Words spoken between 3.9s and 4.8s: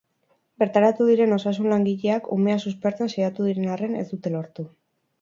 ez dute lortu.